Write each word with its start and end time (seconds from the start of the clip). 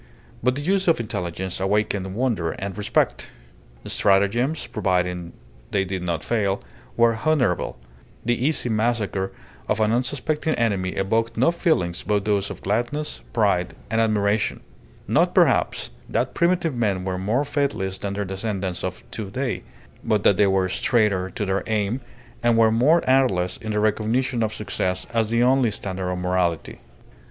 But 0.41 0.55
the 0.55 0.61
use 0.63 0.87
of 0.87 0.99
intelligence 0.99 1.59
awakened 1.59 2.15
wonder 2.15 2.53
and 2.53 2.75
respect. 2.75 3.29
Stratagems, 3.85 4.65
providing 4.65 5.31
they 5.69 5.85
did 5.85 6.01
not 6.01 6.23
fail, 6.23 6.63
were 6.97 7.15
honourable; 7.23 7.77
the 8.25 8.33
easy 8.33 8.67
massacre 8.67 9.31
of 9.69 9.79
an 9.79 9.91
unsuspecting 9.91 10.55
enemy 10.55 10.93
evoked 10.93 11.37
no 11.37 11.51
feelings 11.51 12.01
but 12.01 12.25
those 12.25 12.49
of 12.49 12.63
gladness, 12.63 13.21
pride, 13.31 13.75
and 13.91 14.01
admiration. 14.01 14.61
Not 15.07 15.35
perhaps 15.35 15.91
that 16.09 16.33
primitive 16.33 16.73
men 16.73 17.05
were 17.05 17.19
more 17.19 17.45
faithless 17.45 17.99
than 17.99 18.13
their 18.15 18.25
descendants 18.25 18.83
of 18.83 19.03
to 19.11 19.29
day, 19.29 19.61
but 20.03 20.23
that 20.23 20.35
they 20.37 20.47
went 20.47 20.71
straighter 20.71 21.29
to 21.29 21.45
their 21.45 21.63
aim, 21.67 22.01
and 22.41 22.57
were 22.57 22.71
more 22.71 23.07
artless 23.07 23.57
in 23.57 23.69
their 23.69 23.81
recognition 23.81 24.41
of 24.41 24.51
success 24.51 25.05
as 25.13 25.29
the 25.29 25.43
only 25.43 25.69
standard 25.69 26.09
of 26.11 26.17
morality. 26.17 26.79